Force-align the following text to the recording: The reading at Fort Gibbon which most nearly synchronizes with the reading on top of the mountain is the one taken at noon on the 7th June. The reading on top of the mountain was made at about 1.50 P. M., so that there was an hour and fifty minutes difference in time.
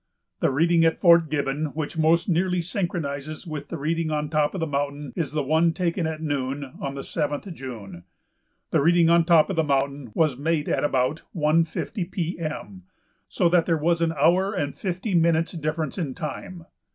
The 0.39 0.49
reading 0.49 0.83
at 0.83 0.99
Fort 0.99 1.29
Gibbon 1.29 1.67
which 1.75 1.95
most 1.95 2.27
nearly 2.27 2.59
synchronizes 2.63 3.45
with 3.45 3.67
the 3.67 3.77
reading 3.77 4.09
on 4.09 4.29
top 4.29 4.55
of 4.55 4.59
the 4.59 4.65
mountain 4.65 5.13
is 5.15 5.31
the 5.31 5.43
one 5.43 5.73
taken 5.73 6.07
at 6.07 6.23
noon 6.23 6.63
on 6.79 6.95
the 6.95 7.03
7th 7.03 7.53
June. 7.53 8.03
The 8.71 8.81
reading 8.81 9.11
on 9.11 9.25
top 9.25 9.51
of 9.51 9.55
the 9.57 9.63
mountain 9.63 10.09
was 10.15 10.39
made 10.39 10.67
at 10.67 10.83
about 10.83 11.21
1.50 11.35 12.09
P. 12.11 12.39
M., 12.39 12.85
so 13.27 13.47
that 13.49 13.67
there 13.67 13.77
was 13.77 14.01
an 14.01 14.13
hour 14.13 14.55
and 14.55 14.75
fifty 14.75 15.13
minutes 15.13 15.51
difference 15.51 15.99
in 15.99 16.15
time. 16.15 16.65